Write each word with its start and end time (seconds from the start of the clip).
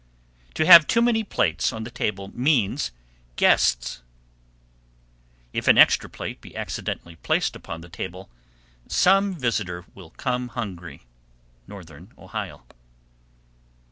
_769. 0.53 0.53
To 0.55 0.65
have 0.65 0.87
too 0.87 1.01
many 1.03 1.23
plates 1.23 1.71
on 1.71 1.83
the 1.83 1.91
table 1.91 2.31
means 2.33 2.89
guests. 3.35 4.01
770. 5.53 5.57
If 5.59 5.67
an 5.67 5.77
extra 5.77 6.09
plate 6.09 6.41
be 6.41 6.55
accidentally 6.55 7.17
placed 7.17 7.55
upon 7.55 7.81
the 7.81 7.87
table, 7.87 8.31
some 8.87 9.35
visitor 9.35 9.85
will 9.93 10.09
come 10.09 10.47
hungry. 10.47 11.03
_Northern 11.69 12.17
Ohio. 12.17 12.63